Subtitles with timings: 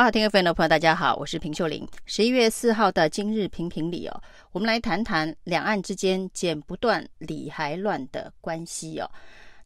[0.00, 1.86] 好，好，听众朋友，大家好，我是平秀玲。
[2.06, 9.06] 十一月四号的今日评评理哦，我们来谈谈两岸之间剪不断理还乱的关系哦。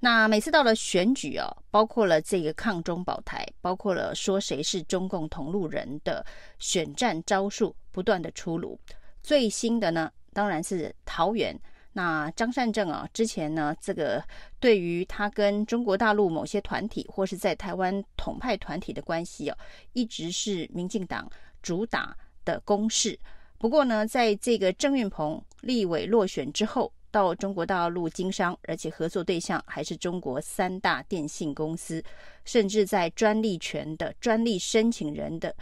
[0.01, 6.27] 那每次到了选举哦，包括了这个抗中保台，包括了说谁是中共同路人的
[6.59, 8.77] 选战招数不断的出炉。
[9.23, 11.57] 最新的呢，当然是桃园。
[11.97, 14.23] 那张善政啊，之前呢，这个
[14.59, 19.57] 对于他跟中国大陆某些团体或是在台湾统派团体的关系哦，
[19.93, 21.31] 一直是民进党
[21.63, 23.19] 主打的攻势。
[23.59, 32.03] 不过呢，在这个郑运鹏立委落选之后，到中国大陆经商，而且合作对象还是中国三大电信公司，
[32.45, 35.55] 甚至在专利权的专利申请人的。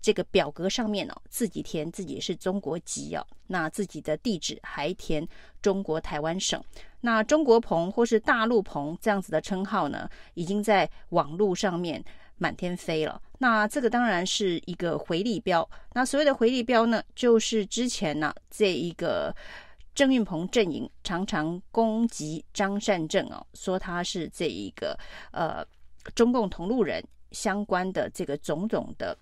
[0.00, 5.26] 这个表格上面哦，自己填自己是中国籍哦，那自己的地址还填
[5.60, 6.62] 中国台湾省。
[7.02, 12.02] 那中国鹏或是大陆鹏这样子的称号呢，已经在网络上面
[12.36, 13.20] 满天飞了。
[13.38, 15.68] 那这个当然是一个回力标。
[15.92, 19.34] 那所谓的回力标呢，就是之前呢这一个
[19.94, 24.98] 郑运鹏阵营常常攻击张善政哦，说他是这一个
[25.32, 25.64] 呃
[26.14, 27.02] 中共同路人
[27.32, 29.16] 相关的这个种种的。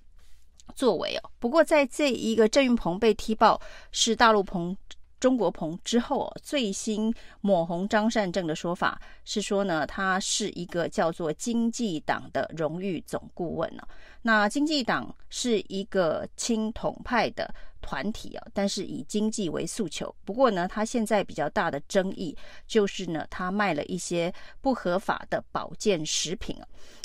[0.74, 3.60] 作为哦，不过在这一个郑运鹏被踢爆
[3.92, 4.76] 是大陆鹏、
[5.20, 13.82] 中国鹏之后，最新抹红张善政的说法是说呢，他是一个叫做经济党的荣誉总顾问呢。
[14.22, 20.14] 那经济党是一个亲统派的团体啊，但是以经济为诉求。
[20.24, 26.56] 不过呢，他现在比较大的争议就是呢，他卖了一些不合法的保健食品。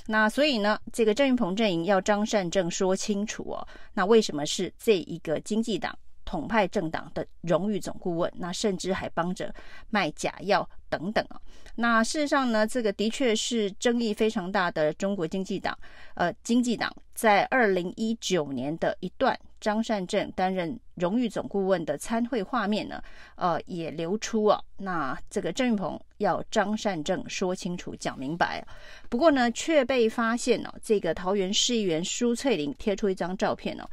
[0.08, 3.68] 那所以呢，这个郑云鹏阵营要张善政说清楚哦。
[3.94, 8.32] 那为什么是这一个经济党统派政党的荣誉总顾问？
[8.36, 9.54] 那甚至还帮着
[9.90, 11.40] 卖假药等等啊。
[11.76, 15.78] 那事实上呢，这个的确是争议非常大的中国经济党。
[16.16, 23.02] 呃，经济党在二零一九年的一段张善政担任荣誉总顾问的参会画面呢，
[23.36, 24.62] 呃，也流出啊。
[24.76, 28.62] 那这个郑云鹏要张善政说清楚、讲明白。
[29.08, 33.90] 不过呢，却被发现哦，这个桃园市议员苏翠玲贴出一张照片哦，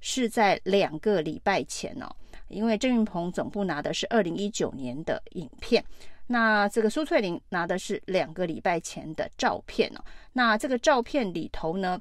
[0.00, 2.06] 是在两个礼拜前哦，
[2.46, 5.84] 因为郑云鹏总部拿的是二零一九年的影片，
[6.28, 10.00] 那这个苏翠玲拿的是两个礼拜前的照片哦。
[10.32, 12.00] 那这个照片里头呢，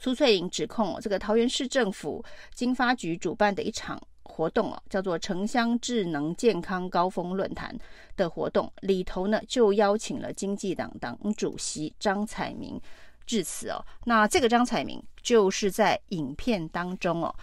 [0.00, 2.24] 苏翠玲指控这个桃园市政府
[2.54, 7.74] 经发局主办的一场活动哦，叫做城乡智能健康高峰论坛
[8.16, 12.78] 的活动里头呢，就邀请了经济党党主席张彩明
[13.24, 13.82] 致辞哦。
[14.04, 17.34] 那这个张彩明就是在影片当中哦，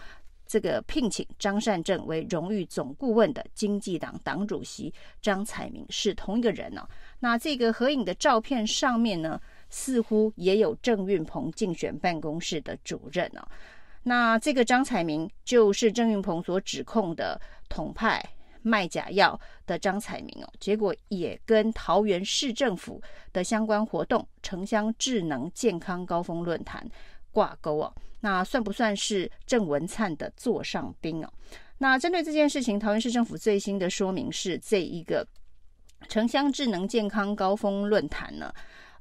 [0.46, 6.86] 这个聘请张善政为荣誉总顾问的经济党党主席张彩明是同一个人哦。
[7.18, 9.40] 那这个合影的照片上面呢，
[9.74, 13.42] 似乎也有郑运鹏竞选办公室的主任哦。
[14.04, 18.24] 那这个张彩明就是郑运鹏所指控的统派
[18.62, 23.02] 卖假药的张彩明哦，结果也跟桃园市政府
[23.32, 26.88] 的相关活动城乡智能健康高峰论坛
[27.32, 27.92] 挂钩哦。
[28.20, 31.28] 那算不算是郑文灿的座上宾哦？
[31.78, 35.26] 那针对这件事情，桃园市政府最新的说明是，这一个
[36.08, 38.54] 城乡智能健康高峰论坛呢。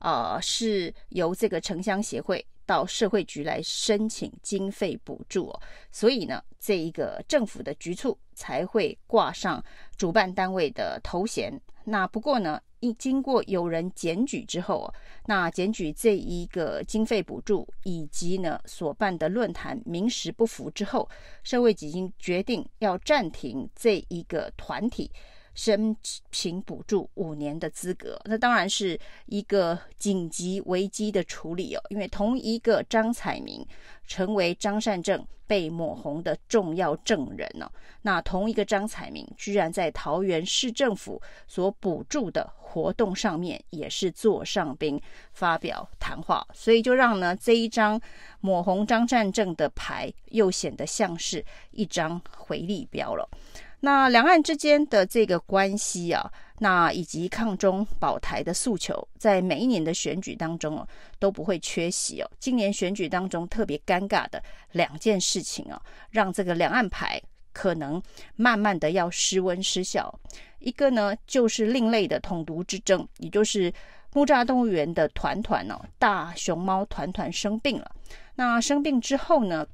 [0.04, 5.62] 呃，是由这个城乡协会到社会局来申请经费补助哦，
[5.94, 9.64] 所以呢，这一个政府的局处才会挂上
[9.96, 11.58] 主办单位的头衔。
[11.86, 14.94] 那不过呢，一经过有人检举之后，
[15.26, 21.10] 那检举这一个经费补助以及呢所办的论坛名实不符之后，
[21.44, 25.10] 社会局已经决定要暂停这一个团体。
[25.54, 25.96] 申
[26.32, 31.82] 请补助五年的资格，那当然是一个紧急危机的处理哦。
[31.90, 33.66] 因为同一个张彩明
[34.08, 37.72] 成为张善政被抹红的重要证人呢，
[38.02, 45.00] 那同一个张彩明居然在桃园市政府所补助的活动上面也是座上宾
[45.34, 48.02] 发表谈话，所以就让呢这一张
[48.40, 53.30] 抹红张善政的牌又显得像是一张回力标了。
[53.86, 60.88] 那两岸之间的这个关系啊，那以及抗中保台的诉求，在每一年的选举当中哦，
[61.20, 62.32] 都不会缺席哦。
[62.40, 64.42] 今年选举当中特别尴尬的
[64.72, 65.82] 两件事情啊，
[66.12, 67.22] 让这个两岸牌
[67.52, 68.02] 可能
[68.38, 70.18] 慢慢的要失温失效。
[70.60, 73.70] 一个呢，就是另类的统独之争，也就是
[74.14, 77.92] 木栅动物园的团团哦，大熊猫团团生病了。
[78.36, 79.68] 那生病之后呢，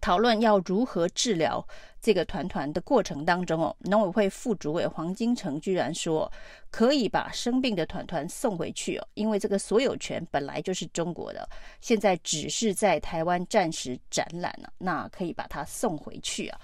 [0.00, 1.66] 讨论要如何治疗
[2.00, 6.30] 这个团团的过程当中哦，农委会副主委黄金城居然说
[6.70, 11.48] 可以把生病的团团送回去哦，因为这个所有权本来就是中国的，
[11.80, 16.60] 现在只是在台湾暂时展览了，那可以把它送回去啊。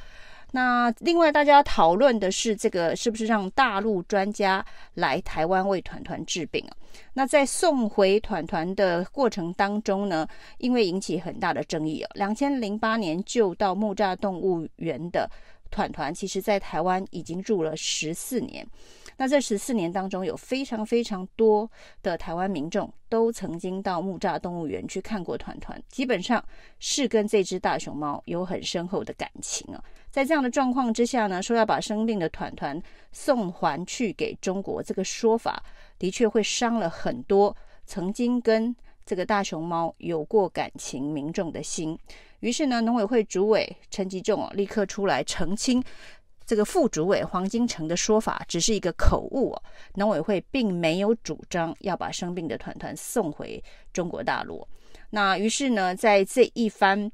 [0.55, 4.65] 那另外，大家讨论的是这个是不是让大陆专家
[4.95, 6.77] 来台湾为团团治病啊？
[7.15, 10.29] 那在送回团团的过程当中呢，
[10.59, 15.27] 因为引起很大的争议啊，两千零八年救到木栅动物园的
[15.71, 18.67] 团团，其实在台湾已经住了十四年。
[19.17, 21.71] 那这十四年当中，有非常非常多
[22.03, 26.45] 的台湾民众都曾经到木栅动物园去看过团团，基本上
[26.79, 29.83] 是跟这只大熊猫有很深厚的感情啊。
[30.12, 32.81] 在这样的状况之下呢，说要把生病的团团
[33.12, 35.62] 送还去给中国，这个说法
[35.99, 37.56] 的确会伤了很多
[37.87, 38.76] 曾经跟
[39.06, 41.99] 这个大熊猫有过感情民众的心。
[42.41, 45.82] 于是呢，农委会主委陈吉仲立刻出来澄清，
[46.44, 49.56] 这个副主委黄金城的说法只是一个口误，
[49.94, 54.69] 农委会并没有主张要把生病的团团送回中国大陆。
[55.08, 57.11] 那于是呢，在这一番。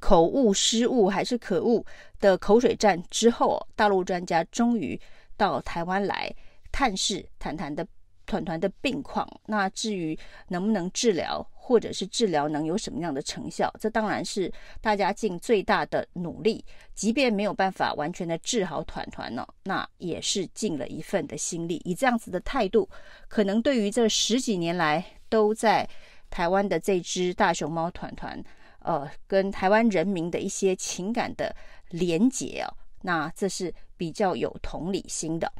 [0.00, 1.84] 口误、失误还是可恶
[2.18, 4.98] 的口水战之后，大陆专家终于
[5.36, 6.34] 到台湾来
[6.70, 7.86] 探视，谈谈的
[8.26, 9.28] 团团的病况。
[9.46, 10.18] 那至于
[10.48, 14.50] 能不能治疗，或者是治疗能有什么样的成效，这当然是
[14.80, 16.64] 大家尽最大的努力。
[16.94, 21.80] 即便没有办法完全的治好团团呢，那也是尽了一份的心力。
[21.84, 22.88] 以这样子的态度，
[23.28, 25.88] 可能对于这十几年来都在
[26.30, 28.42] 台湾的这只大熊猫团团。
[28.84, 31.54] 呃，跟台湾人民的一些情感的
[31.90, 35.52] 连结哦，那这是比较有同理心的。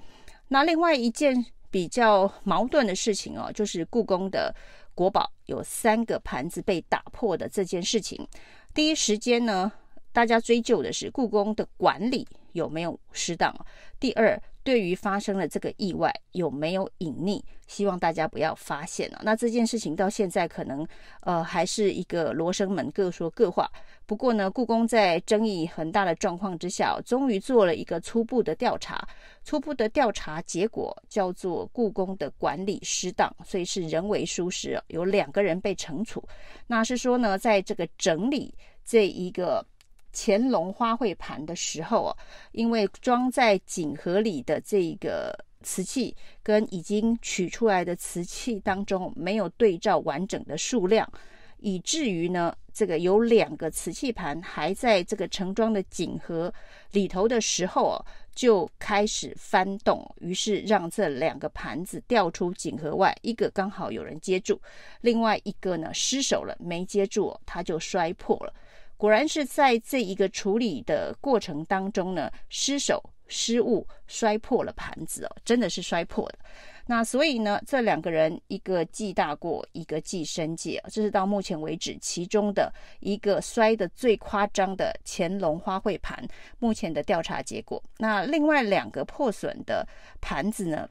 [0.49, 4.55] 那另外一件比较矛盾的事情哦，就是故宫的
[4.95, 8.27] 国宝有三个盘子被打破的这件事情。
[8.75, 9.73] 第一时间呢，
[10.13, 13.55] 大家追究的是故宫的管理有没有失当。
[13.99, 14.41] 第二。
[14.65, 17.43] 对于发生了这个意外有没有隐匿？
[17.67, 19.21] 希望大家不要发现了。
[19.25, 20.87] 那这件事情到现在可能
[21.23, 23.69] 呃还是一个罗生门，各说各话。
[24.07, 29.05] 不过呢，故宫在争议很大的状况之下，终于做了一个初步的调查。
[29.43, 36.23] 初步的调查结果叫做故宫的管理失当，所以是人为疏失，有两个人被惩处。
[36.69, 38.55] 那是说呢，在这个整理
[38.85, 39.67] 这一个。
[40.13, 42.17] 乾隆花卉盘的时候啊，
[42.53, 51.11] 因为装在锦盒里的这个瓷器跟已经取出来的瓷器当中没有对照完整的数量，
[51.59, 56.53] 以至于呢，这个有两个瓷器盘还在这个盛装的锦盒
[56.91, 58.05] 里头的时候啊，
[58.35, 64.61] 就开始翻动，于是让这两个盘子掉出锦盒外，一个刚好有人接住，
[65.03, 68.53] 另外一个呢失手了，没接住，它就摔破了。
[69.03, 76.39] 果然是在这一个处理的过程当中呢，失手失误摔破了盘子哦，真的是摔破的。
[76.87, 86.25] 那所以呢，这两个人一个记大过，一个记申诫，这是到目前为止其中的一个摔得最夸张的乾隆花卉盘
[86.61, 87.83] 目前的调查结果。
[87.99, 89.85] 那另外两个破损的
[90.21, 90.89] 盘子呢？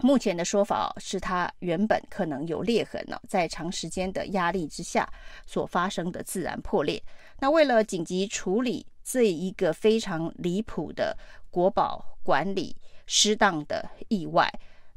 [0.00, 5.08] 目前的说法是，它原本可能有裂痕呢，在长时间的压力之下
[5.44, 7.02] 所发生的自然破裂。
[7.40, 11.16] 那为了紧急处理这一个非常离谱的
[11.50, 14.48] 国宝管理失当的意外，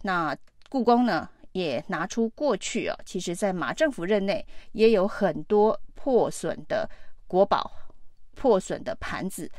[0.04, 0.38] 那
[0.70, 6.90] 故宫呢也拿出过去啊，其实在马政府任内也有很多破损的
[7.26, 7.72] 国宝、
[8.36, 9.50] 破损的盘子，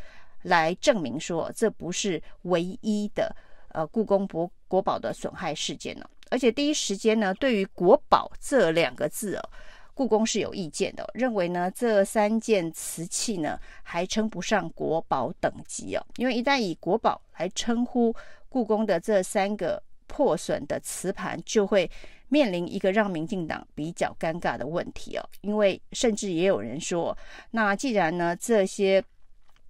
[0.43, 3.35] 来证明说这不是唯一的。
[3.73, 9.51] 呃，故宫博国宝的损害事件呢，而且第一时间呢，对于“国宝”这两个字哦，
[9.95, 18.15] 故宫是有意见的，认为呢这三件瓷器呢还称不上国宝等级哦，因为一旦以国宝来称呼
[18.49, 21.91] 故宫的这三个破损的瓷盘，就会
[22.29, 27.17] 面临一个让民进党比较尴尬的问题哦，因为甚至也有人说，
[27.53, 29.03] 那既然呢这些。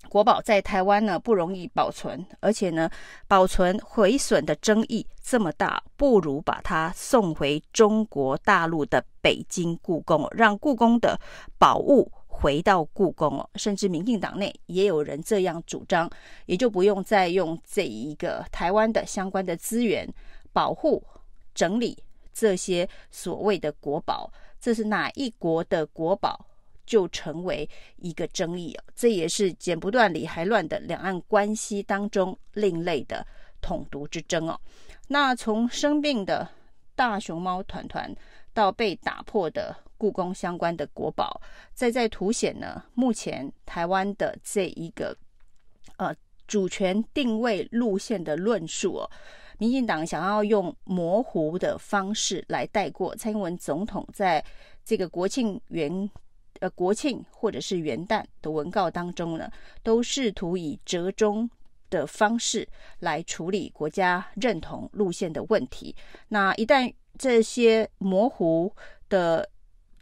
[0.09, 2.91] 国宝在台湾呢不容易保存，而且呢
[3.27, 11.19] 保存毁损的争议这么大，不如把它送回中国大陆的北京故宫，让故宫的
[11.59, 13.49] 宝物回到故宫哦。
[13.55, 16.11] 甚至民进党内也有人这样主张，
[16.45, 20.07] 也就不用再用这一个台湾的相关的资源
[20.53, 21.03] 保护
[21.55, 21.97] 整理
[22.35, 24.31] 这些所谓的国宝，
[24.61, 26.47] 这是哪一国的国宝？
[26.87, 33.27] 就成为一个争议哦，这也是剪不断理还乱的两岸关系当中另类的
[33.61, 34.59] 统独之争哦。
[35.09, 36.49] 那从生病的
[36.95, 38.15] 大熊猫团团
[38.55, 41.41] 到被打破的故宫相关的国宝，
[41.73, 45.17] 再在凸显呢，目前台湾的这一个
[45.97, 46.15] 呃
[46.47, 49.11] 主权定位路线的论述哦。
[49.59, 54.45] 民进党想要用模糊的方式来带过蔡英文总统在
[54.85, 56.11] 这个国庆元
[56.63, 59.51] 呃国庆或者是元旦的文告当中呢，
[59.83, 61.51] 都试图以折中
[61.91, 62.67] 的方式
[63.01, 65.95] 来处理国家认同路线的问题。
[66.29, 68.73] 那一旦这些模糊
[69.09, 69.49] 的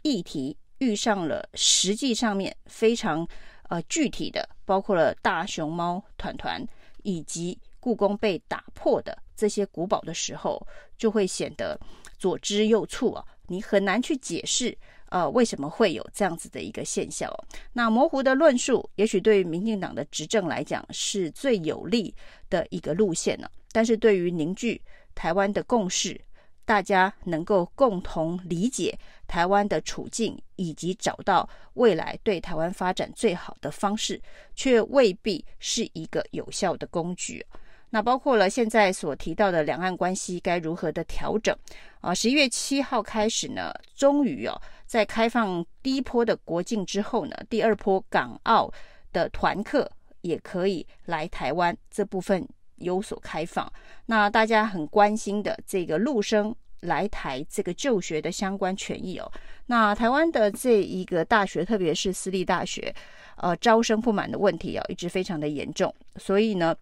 [0.03, 3.27] 议题遇上了实际上面非常
[3.69, 6.63] 呃具体的，包括了大熊猫团团
[7.01, 9.17] 以及故宫被打破的。
[9.35, 10.61] 这些古堡的时候，
[10.95, 11.75] 就会显得
[12.19, 14.77] 左支右絀啊，你很难去解释，
[15.11, 17.29] 呃，为什么会有这样子的一个现象。
[17.73, 22.15] 那模糊的论述，也许对于民进党的执政来讲是最有利
[22.49, 23.49] 的一个路线呢。
[23.73, 24.81] 但是对于凝聚
[25.13, 26.19] 台湾的共识，
[26.63, 34.21] 大家能够共同理解台湾的处境，以及找到未来对台湾发展最好的方式，
[34.55, 37.45] 却未必是一个有效的工具。
[37.91, 41.55] 那包括了现在所提到的两岸关系该如何的调整
[41.99, 42.13] 啊？
[42.13, 48.71] 十一月七号开始呢，终于哦，在开放第一波的国境之后呢，第二波港澳
[49.11, 53.71] 的团客也可以来台湾，这部分有所开放。
[54.05, 59.29] 那大家很关心的这个陆生来台这个就学的相关权益哦，
[59.65, 62.95] 那台湾的这一个大学，特别是私立大学，
[63.35, 66.73] 呃，招生不满的问题哦，一直非常的严重，所以呢。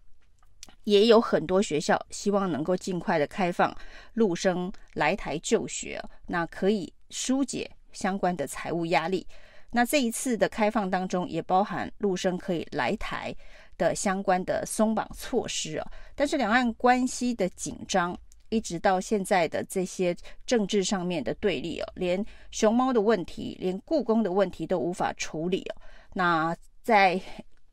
[0.90, 3.72] 也有很多学校希望能够尽快的开放
[4.14, 9.26] 陆生来台就学，那可以疏解相关的财务压力。
[9.72, 13.36] 那这一次的开放当中，也包含陆生可以来台
[13.78, 15.88] 的相关的松绑措施啊。
[16.16, 18.18] 但是两岸关系的紧张，
[18.50, 20.16] 一直到现在的这些
[20.48, 25.76] 政治上面的对立哦，连熊猫的问题，连故宫的问题都无法处理哦。
[26.16, 27.22] 那在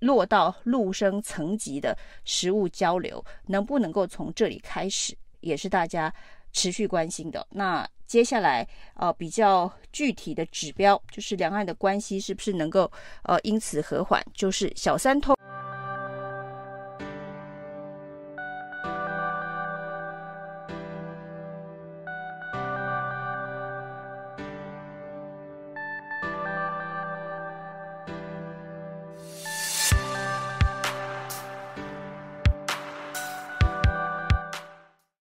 [0.01, 6.13] 落到陆生层级的食物交流，能不能够从这里开始，也是大家
[6.53, 7.47] 持续关心的。
[7.51, 12.91] 那接下来呃比较具体的指标，就是两岸的关系是不是能够
[13.23, 15.37] 呃因此和缓，就是小三通。